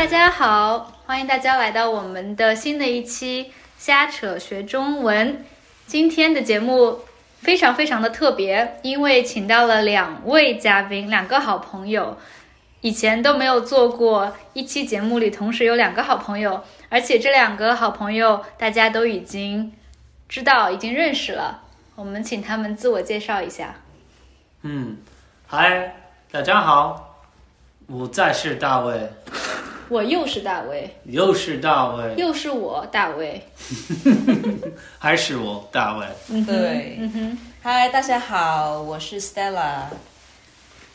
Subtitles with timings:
[0.00, 5.44] 大家好，欢迎大家来到我们的新的一期瞎扯学中文。
[5.86, 7.00] 今天的节目
[7.42, 12.16] 非常非常的特别，因为请到了两位嘉宾，两个好朋友，
[12.80, 19.70] 以前都没有做过一期节目里同时有两个好朋友，而且这两个好朋友大家都已经
[20.30, 21.60] 知道，已经认识了。
[21.94, 23.74] 我们请他们自我介绍一下。
[24.62, 24.96] 嗯，
[25.46, 25.94] 嗨，
[26.32, 27.18] 大家好，
[27.86, 28.98] 我再是大卫，
[29.90, 33.42] 我又是大卫，又是大卫，又是我大卫。
[35.00, 36.06] 还是我大卫。
[36.28, 37.38] 嗯对嗯哼。
[37.60, 39.86] 嗨，大家好，我是 Stella。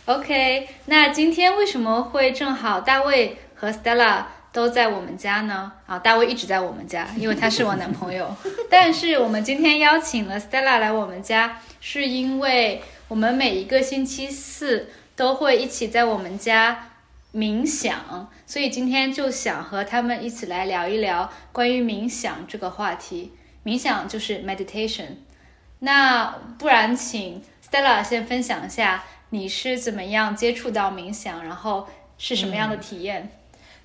[0.05, 4.23] OK，那今天为什么会正好大卫和 Stella
[4.53, 5.73] 都在我们家呢？
[5.87, 8.33] 啊，大卫一直在我们家，因为他是我男朋友。
[8.71, 14.87] 但是我们今天邀请了 Stella 来我们家，是因为我们每一个星期四
[15.17, 16.91] 都会一起在我们家
[17.35, 23.33] 冥想，所以今天就想和他们一起来聊一聊关于冥想这个话题。
[23.65, 25.17] 冥想就是 meditation。
[25.79, 31.85] 那不然，请 Stella 先分享一下你是怎么样接触到冥想，然后
[32.17, 33.29] 是什么样的体验？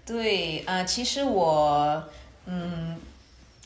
[0.07, 2.05] 对，呃，其实我，
[2.47, 2.97] 嗯，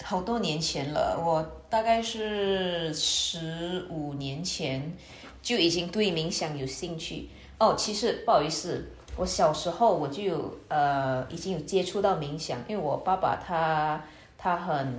[0.02, 4.96] 好多年前了，我大概是十五年前
[5.42, 7.28] 就已经对冥想有兴趣。
[7.58, 14.02] 哦，其实不好意思，我小时候我就有呃已经有接触到冥想，因为我爸爸他
[14.36, 14.94] 他很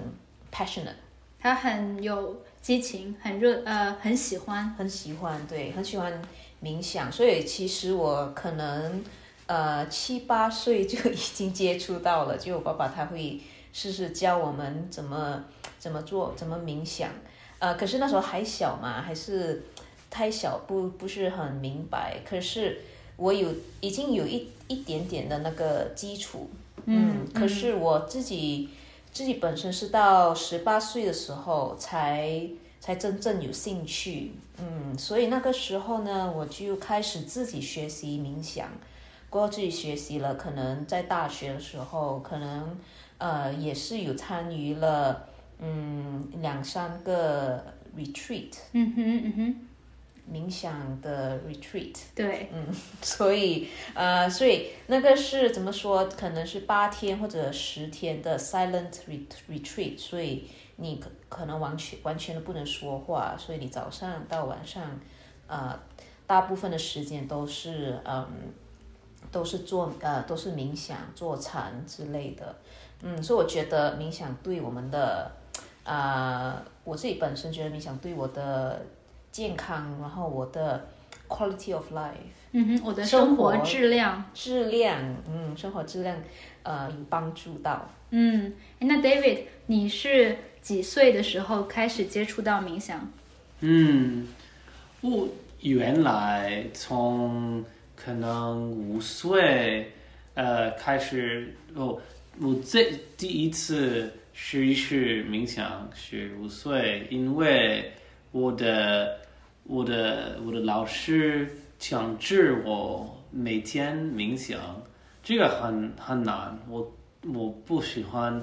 [0.51, 0.95] passionate。
[1.37, 4.67] 他很有激情，很热，呃，很喜欢。
[4.71, 6.19] 很喜欢，对，很喜欢
[6.59, 9.03] 冥想，所以其实我可能
[9.45, 13.39] 呃七八岁就已经接触到了，就我爸爸他会
[13.71, 15.43] 试试教我们怎么
[15.77, 17.11] 怎么做，怎么冥想，
[17.59, 19.63] 呃，可是那时候还小嘛，还是
[20.09, 22.81] 太小，不不是很明白，可是
[23.17, 23.49] 我有
[23.81, 26.49] 已经有一一点点的那个基础，
[26.85, 28.69] 嗯可是我自己
[29.11, 32.47] 自己本身是到十八岁的时候才
[32.79, 38.69] 才真正有兴趣，嗯，所以那个时候呢，我就开始自己学习冥想，
[39.29, 42.77] 过后自己学习了，可能在大学的时候，可能
[43.17, 45.27] 呃也是有参与了，
[45.59, 47.63] 嗯，两三个
[47.97, 49.67] retreat 嗯哼，嗯哼，
[50.31, 52.65] 冥想的 retreat，对，嗯
[53.01, 56.03] 所以呃，所以那个是怎么说？
[56.09, 60.47] 可能是八天或者十天的 silent ret retreat，所以
[60.77, 64.83] 你可可能完全完全的不能说话，所以你早上到晚上，
[65.47, 65.79] 呃，
[66.25, 68.25] 大部分的时间都是嗯，
[69.31, 72.55] 都是做呃都是冥想、坐禅之类的，
[73.03, 75.31] 嗯，所以我觉得冥想对我们的，
[75.83, 78.83] 呃，我自己本身觉得冥想对我的
[79.35, 80.87] 健康，然后我的
[81.27, 82.31] quality of life。
[82.53, 84.23] 嗯哼，我的生生活活质量。
[84.33, 84.97] 质量，
[85.27, 86.15] 嗯，生活质量，
[86.63, 87.85] 呃，有帮助到。
[88.11, 93.11] 嗯，那 David，你是几岁的时候开始接触到冥想？
[93.59, 94.25] 嗯，
[95.01, 95.27] 我
[95.59, 99.91] 原来从可能五岁
[100.33, 101.99] 呃开始，哦，
[102.39, 107.91] 我这第一次试一试冥想是五岁，因为
[108.31, 109.19] 我的
[109.67, 114.57] 我的我的老师强制我每天冥想，
[115.23, 116.93] 这个很很难，我
[117.33, 118.39] 我不喜欢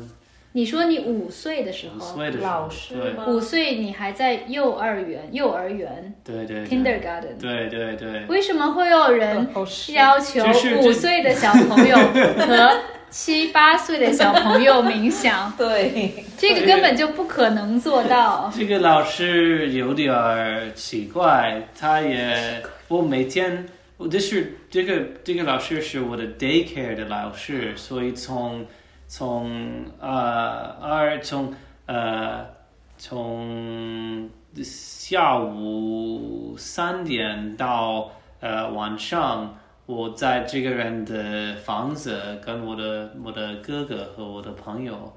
[0.55, 3.25] 你说你五岁的时五候，岁的时候，老师吗？
[3.27, 6.66] 五岁你还在幼儿园，幼儿园对对对。
[6.66, 7.41] kindergarten。
[7.41, 8.27] 对对对。
[8.27, 9.49] 为什么会有人
[9.94, 10.44] 要求
[10.81, 12.82] 五岁的小朋友和
[13.12, 15.53] 七八岁的小朋友冥想？
[15.56, 18.50] 对，这个根本就不可能做到。
[18.56, 23.69] 这个老师有点儿奇怪，他也我每天
[23.99, 28.65] 我这是这个这个老师是我的 daycare 的老师，所以从
[29.06, 32.47] 从呃二从呃
[32.97, 34.31] 从
[34.65, 38.11] 下午三点到
[38.41, 39.58] 呃晚上。
[39.94, 45.12] 我在这个人的房子，跟我的我的哥哥和我的朋友，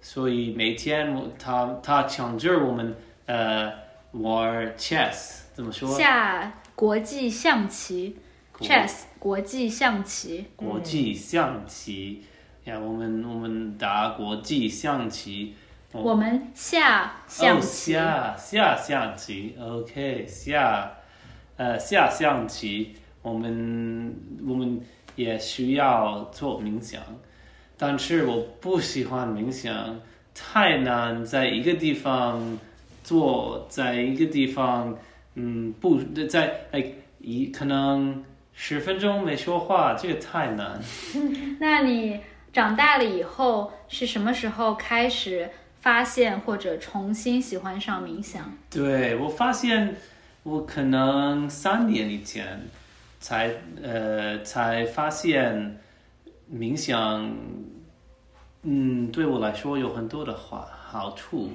[0.00, 2.94] 所以每天我他他强制我们
[3.26, 3.72] 呃
[4.12, 5.88] 玩 chess，怎么说？
[5.98, 8.16] 下国际象棋
[8.60, 10.46] ，chess 国际象棋。
[10.54, 12.24] 国际象棋
[12.64, 15.54] 呀，我们我们打国际象棋。
[15.92, 20.92] 哦我们下象哦棋，下下象棋，OK，下
[21.56, 24.14] 呃下象棋，我们
[24.46, 24.80] 我们
[25.16, 27.02] 也需要做冥想，
[27.76, 30.00] 但是我不喜欢冥想，
[30.34, 32.58] 太难在一个地方
[33.04, 34.96] 做，在一个地方，
[35.34, 36.84] 嗯，不在哎
[37.18, 38.24] 一可能
[38.54, 40.80] 十分钟没说话，这个太难。
[41.60, 42.20] 那你
[42.52, 45.50] 长大了以后是什么时候开始
[45.80, 48.52] 发现或者重新喜欢上冥想？
[48.70, 49.94] 对我发现，
[50.42, 52.60] 我可能三年以前
[53.20, 53.52] 才
[53.82, 55.78] 呃才发现
[56.52, 57.30] 冥想，
[58.62, 61.50] 嗯，对我来说有很多的好好处。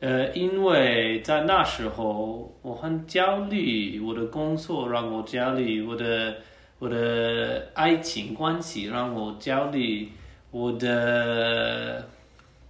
[0.00, 6.36] 呃，因为在那时候我很焦虑，我的工作让我焦虑，我的
[6.78, 10.08] 我的爱情关系让我焦虑，
[10.52, 12.08] 我的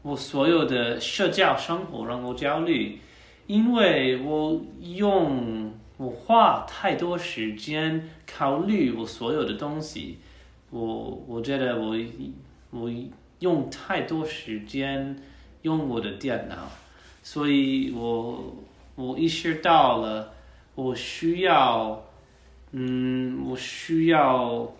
[0.01, 2.99] 我所有的社交生活让我焦虑，
[3.47, 10.17] 因为我用我花太多时间考虑我所有的东西，
[10.71, 11.97] 我我觉得我
[12.71, 12.91] 我
[13.41, 15.21] 用太多时间
[15.63, 16.57] 用我的电脑。
[17.23, 18.57] 所以我
[18.95, 20.33] 我意识到了，
[20.75, 22.03] 我需要，
[22.73, 24.73] 嗯，我需要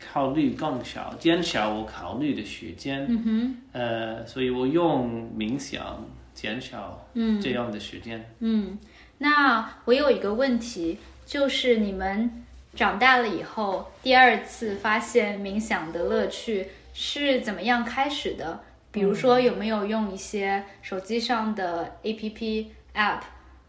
[0.00, 3.06] 考虑更少，减少我考虑的时间。
[3.08, 6.04] 嗯哼，呃，所以我用冥想
[6.34, 8.28] 减少嗯这样的时间。
[8.40, 8.76] 嗯，
[9.18, 18.60] 那我有一个问题，就是你们长大了以后，第二次发现冥想的乐趣是怎么样开始的？
[18.90, 23.20] 比如说有没有用一些手机上的 APP app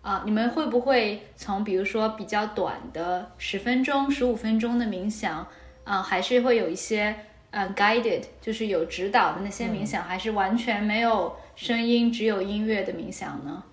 [0.01, 0.23] 啊？
[0.25, 5.45] 你们会不会从比如说比较短的十分钟、十五分钟的冥想
[5.83, 7.15] 啊，还是会有一些
[7.51, 13.63] 呃 guided，就是有指导的那些冥想，还是完全没有声音、只有音乐的冥想呢？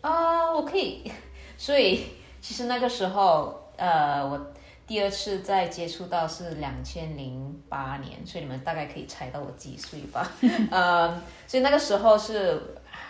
[0.00, 1.10] 啊、我可以，
[1.58, 2.04] 所以
[2.40, 4.52] 其实那个时候，呃，我
[4.86, 10.30] 第二次再接触到是两千零八年，所以你们大概可以猜到我几岁吧。
[10.70, 12.60] 呃，所以那个时候是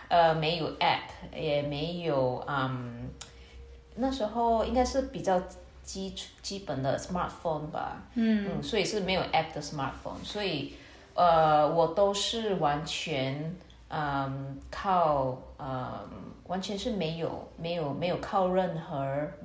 [0.09, 3.11] 呃没有 app，也没有嗯，
[3.97, 5.39] 那时候应该是比较
[5.83, 8.03] 基础基本的 smartphone 吧。
[8.15, 10.75] 嗯嗯，所以是没有 app 的 smartphone，所以
[11.15, 13.55] 呃，我都是完全
[13.89, 16.09] 嗯靠嗯
[16.47, 18.97] 完全是没有没有没有靠任何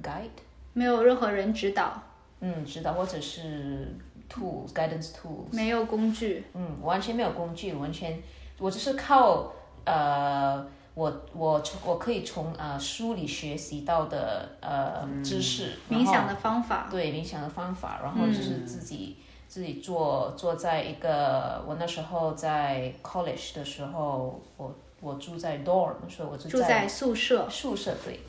[0.03, 0.29] guide，
[0.73, 2.01] 没有任何人指导，
[2.39, 3.95] 嗯，指导或者是
[4.29, 6.43] tools guidance tools，没有工具。
[6.53, 8.21] 嗯，完全没有工具，完全
[8.59, 9.51] 我只是靠
[9.85, 10.63] 呃，
[10.93, 19.17] 我我从我可以从呃书里学习到的呃知识，冥想的方法，对冥想的方法，然后就是自己、
[19.51, 28.21] 自己坐坐在一个我那时候在 college 的时候，我我住在 dorm，所以我就住在宿舍，宿舍对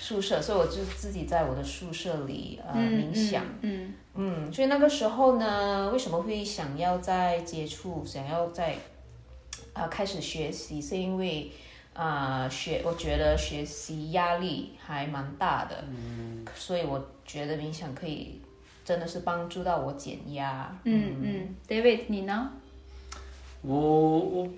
[0.00, 3.44] 宿舍，所以我就自己在我的宿舍里呃、嗯冥想。
[3.60, 8.74] 嗯嗯，所以那个时候呢，为什么会想要在接触，想要在
[9.74, 11.52] 啊、开始学习，是因为
[11.92, 18.40] 啊、学，我觉得学习压力还蛮大的，嗯，所以我觉得冥想可以
[18.84, 20.78] 真的是帮助到我减压。
[20.84, 22.52] 嗯嗯，David，你呢？
[23.62, 24.48] 我我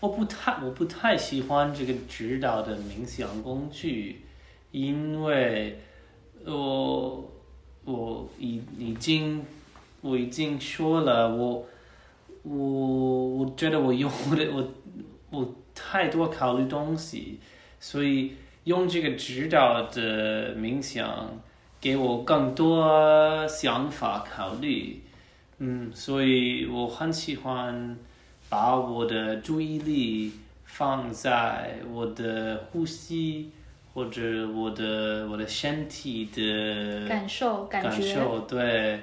[0.00, 4.20] 我不太我不太喜欢这个指导的冥想工具，
[4.70, 5.80] 因为
[6.44, 7.32] 我
[7.84, 9.42] 我已已经
[10.02, 11.66] 我已经说了，我
[12.42, 14.68] 我我觉得我用的我
[15.30, 17.40] 我太多考虑东西，
[17.78, 18.34] 所以
[18.64, 21.40] 用这个指导的冥想
[21.80, 25.00] 给我更多想法考虑，
[25.58, 27.96] 嗯，所以我很喜欢。
[28.50, 30.32] 把我的注意力
[30.64, 33.52] 放在我的呼吸
[33.94, 39.00] 或者我的我的身体的感受、感觉，受，对，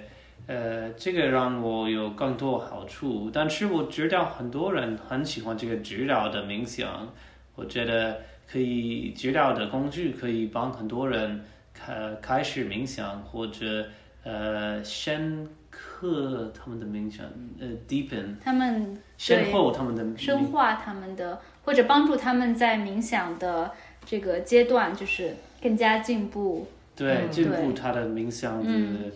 [0.48, 3.32] 呃，这个让我有更多好处。
[3.32, 7.08] 但是我知道很多人很喜欢这个指导的冥想，
[7.56, 8.20] 我觉得
[8.52, 11.46] 可以指导的工具可以帮很多人
[11.78, 13.88] 开开始冥想或者
[14.24, 17.26] 呃深刻他们的冥想，
[17.60, 23.72] 呃 deepen 他们深厚他们的深化他们的，或者帮助他们在冥想的
[24.06, 26.68] 这个阶段，就是更加进步。
[26.96, 29.12] 对嗯进步他的冥想的嗯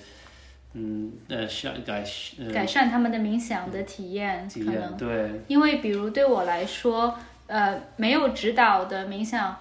[0.74, 2.04] 嗯呃改改
[2.38, 4.98] 呃改善他们的冥想的体验，体验可能。
[4.98, 5.42] 对。
[5.48, 9.58] 因为比如对我来说，呃，没有指导的冥想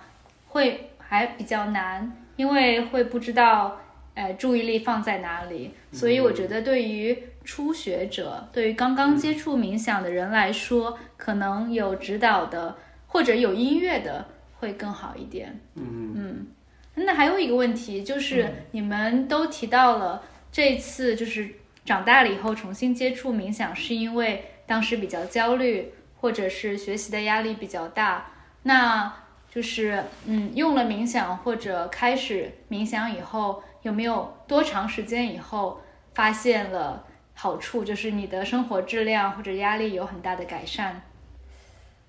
[0.48, 3.78] 会还比较难，因为会不知道
[4.14, 14.24] 呃注意力放在哪里，所以我觉得对于初学者，对于刚刚接触冥想的人来说，可能有指导的或者有音乐的
[14.58, 15.60] 会更好一点。
[15.74, 16.14] 嗯。
[16.16, 16.46] 嗯，
[16.94, 21.46] 那还有一个问题就是，你们都提到了这次就是
[21.84, 28.30] 长大了以后重新接触冥想，是因为当时比较焦虑，或者是学习的压力比较大。
[28.62, 29.12] 那
[29.50, 35.80] 就是嗯，用了冥想或者开始冥想以后，有没有多长时间以后
[36.14, 37.04] 发现了
[37.34, 41.02] 好处，就是你的生活质量或者压力有很大的改善？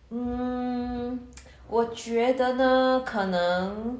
[0.10, 1.19] 嗯，
[1.67, 3.98] 我觉得呢，可能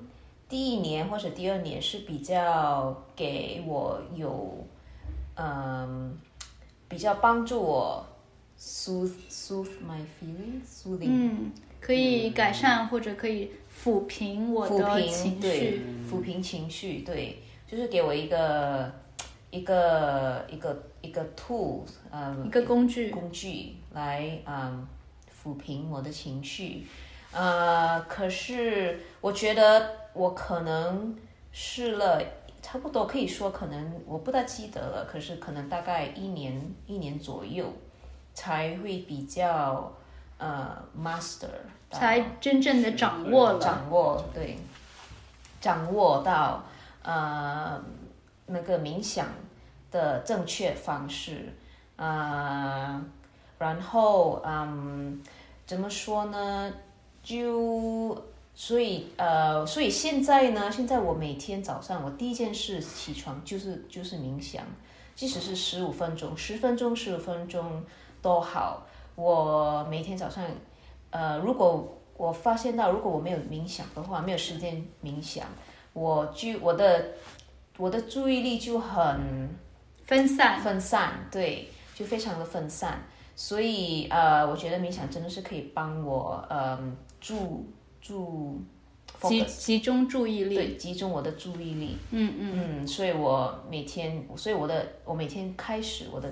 [0.50, 4.68] 第一年或者第二年是比较给我有，
[5.36, 6.18] 嗯，
[6.90, 8.06] 比较帮助我
[8.60, 13.52] soothe soothe my feelings，soothing，嗯，可以改善或者可以
[13.84, 15.82] 抚平我的情绪。
[16.10, 18.92] 抚平情绪，对，就是给我一个
[19.50, 24.88] 一个一个一个 tool，嗯，一个工具，工具来嗯
[25.44, 26.86] 抚平我的情绪，
[27.32, 31.16] 呃，可是我觉得我可能
[31.52, 32.22] 试了
[32.62, 37.74] 差不多可以说可能我不大记得了，可是可能大概一年一年左右
[38.34, 39.92] 才会比较
[40.42, 41.48] 呃 master
[41.92, 43.60] 才真正的掌握了。
[43.60, 44.58] 掌握对，
[45.60, 46.64] 掌握到
[47.04, 47.80] 呃
[48.48, 49.28] 那个冥想
[49.92, 51.54] 的正确方式，
[51.96, 53.00] 呃，
[53.60, 55.22] 然后嗯，
[55.68, 56.74] 怎么说呢？
[57.22, 58.20] 就
[58.56, 64.64] 所以呃，所以现在呢，现在我每天早上我第一件事起床就是就是冥想，
[65.16, 67.84] 即使是十五分钟、十分钟、十五分钟
[68.22, 70.44] 都好，我每天早上
[71.10, 75.46] 呃，如果我发现到，如果我没有冥想的话，没有时间冥想，
[75.94, 77.10] 我就我的
[77.78, 79.50] 我的注意力就很
[80.06, 83.04] 分散，分散，对，就非常的分散。
[83.36, 86.78] 所以呃，我觉得冥想真的是可以帮我呃
[87.20, 87.66] 注
[88.00, 88.62] 注
[89.24, 90.56] 集集中注意力。
[90.56, 91.98] 对，集中我的注意力。
[92.12, 96.32] 嗯嗯，嗯，所以我每天，所以我的我每天开始我的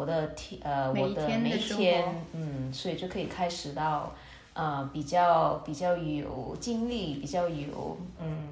[0.00, 2.02] 我的天呃每一我的每一天
[2.32, 4.14] 嗯，所以就可以开始到
[4.54, 8.48] 呃比较比较有精力，比较有嗯，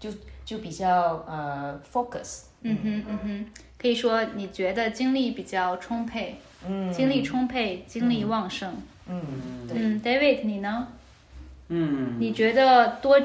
[0.00, 0.10] 就
[0.44, 3.46] 就比较呃 focus，嗯哼嗯哼，
[3.78, 6.34] 可以说你觉得精力比较充沛，
[6.66, 8.74] 嗯，精力充沛，精力旺盛。
[9.06, 9.22] 嗯，
[9.68, 10.88] 对，嗯，David，你呢？
[11.68, 13.16] 嗯，你觉得多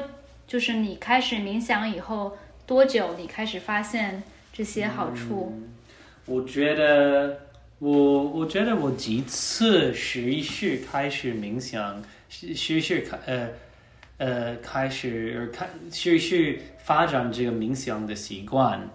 [0.46, 5.52] 就是你开始冥想以后多久，你开始发现这些好处？
[6.26, 7.45] 我觉得
[7.78, 13.50] 我我觉得我几次试一试开始冥想，试试开呃
[14.16, 18.88] 呃开始呃开试试发展这个冥想的习惯，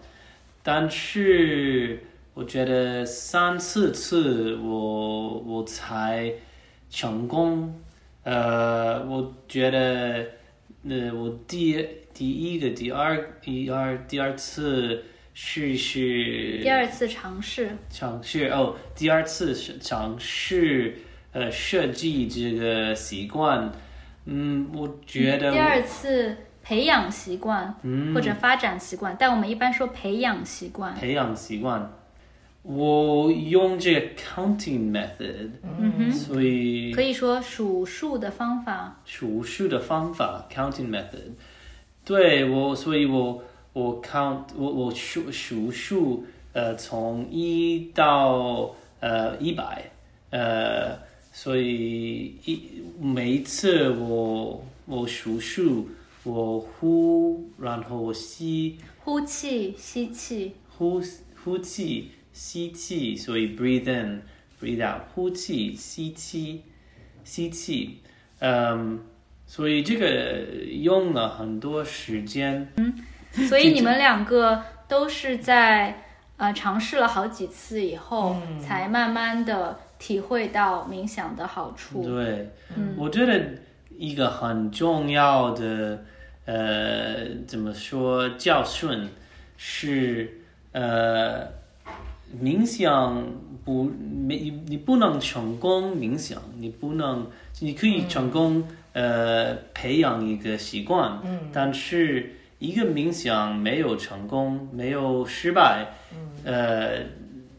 [0.64, 6.34] 但是我觉得三四次我我才
[6.90, 7.80] 成功，
[8.24, 10.26] 呃，我觉得
[10.90, 20.98] 呃我第第一个第二第二第二次试一试第二次尝试，尝试哦，第二次是尝试
[21.32, 23.72] 呃设计这个习惯，
[24.26, 28.14] 嗯，我觉得第二次培养习惯、嗯。
[28.14, 30.94] 或者发展习惯，但我们一般说培养习惯。
[30.96, 31.92] 培养习惯，
[32.62, 39.00] 我用这个 counting method，嗯哼，所以可以说数数的方法。
[39.06, 41.32] 数数的方法 counting method，
[42.06, 43.42] 对我，所以我
[43.74, 49.90] 我 count 我我数数数呃从一到呃一百
[50.32, 50.98] 呃，
[51.32, 52.62] 所以一
[53.00, 55.90] 每一次我我数数
[56.24, 58.78] 我呼，然后我吸。
[59.00, 61.02] 呼气、吸气，呼
[61.44, 64.22] 呼气吸气，所以 breathe in
[64.62, 66.62] breathe out 呼气吸气
[67.24, 67.98] 吸气，
[68.40, 69.00] 嗯，
[69.48, 70.46] 所以这个
[70.82, 72.72] 用了很多时间，
[73.50, 76.04] 所以你们两个都是在
[76.38, 82.04] 呃尝试了好几次以后，才慢慢的体会到冥想的好处。
[82.04, 82.50] 对，
[82.98, 83.42] 我觉得
[83.98, 86.04] 一个很重要的
[86.46, 89.10] 呃怎么说教训
[89.58, 91.48] 是呃
[92.42, 93.24] 冥想
[93.64, 105.88] 不没你你不能成功冥想，你不能你可以成功、呃培养一个习惯，嗯，但是一个冥想没有成功，没有失败，
[106.46, 107.00] 呃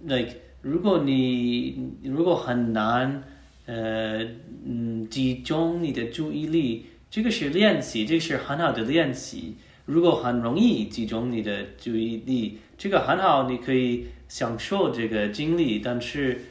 [0.07, 3.25] ，like 如果你如果很难
[3.67, 4.25] 呃
[4.65, 9.57] 嗯集中你的注意力，这个是练习，这是很好的练习。
[9.87, 15.81] 如果很容易集中你的注意力，这个很好，你可以享受这个经历。
[15.81, 16.43] 但是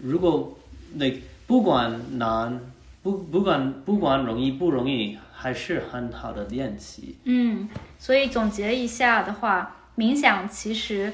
[0.00, 0.56] 如果
[0.94, 1.12] 那
[1.48, 2.60] 不管难，
[3.02, 7.16] 不不管不管容易不容易，还是很好的练习。
[7.24, 11.12] 嗯，所以总结一下的话，冥想其实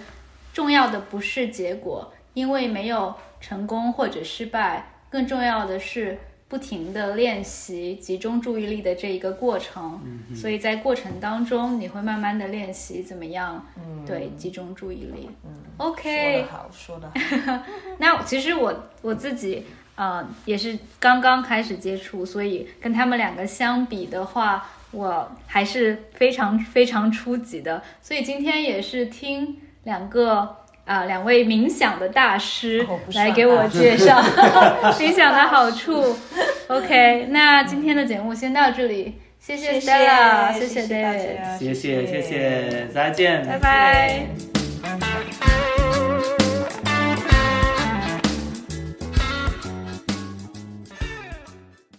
[0.52, 10.00] 重要的不是结果，因为没有成功或者失败，更重要的是不不停的练习集中注意力的这一个过程，
[10.32, 15.28] 所以在过程当中你会慢慢的练习怎么样，嗯对，集中注意力。
[15.44, 17.10] 嗯 OK，说得好，说得
[17.40, 17.64] 好。
[17.98, 18.72] 那其实我
[19.02, 19.64] 我自己
[19.96, 27.82] 呃也是刚刚开始接触，所以跟他们两个相比的话，我还是非常非常初级的。
[28.02, 34.20] 所以今天也是听两个啊、两位冥想的大师来给我介绍
[35.00, 36.14] 冥想的好处。
[36.68, 43.58] OK，那今天的节目先到这里，谢谢 Stella，谢谢谢大 David，家谢谢谢谢，再见，拜拜。
[43.58, 44.53] 拜